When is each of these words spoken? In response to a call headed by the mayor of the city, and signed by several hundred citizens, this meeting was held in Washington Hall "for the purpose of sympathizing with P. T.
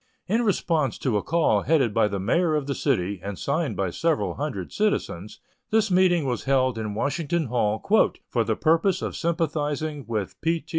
In 0.25 0.41
response 0.41 0.97
to 0.97 1.15
a 1.17 1.21
call 1.21 1.61
headed 1.61 1.93
by 1.93 2.07
the 2.07 2.19
mayor 2.19 2.55
of 2.55 2.65
the 2.65 2.73
city, 2.73 3.19
and 3.23 3.37
signed 3.37 3.77
by 3.77 3.91
several 3.91 4.33
hundred 4.33 4.73
citizens, 4.73 5.39
this 5.69 5.91
meeting 5.91 6.25
was 6.25 6.45
held 6.45 6.79
in 6.79 6.95
Washington 6.95 7.45
Hall 7.45 7.79
"for 8.27 8.43
the 8.43 8.55
purpose 8.55 9.03
of 9.03 9.15
sympathizing 9.15 10.05
with 10.07 10.41
P. 10.41 10.61
T. 10.61 10.65